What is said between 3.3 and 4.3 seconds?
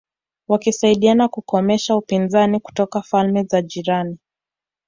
za jirani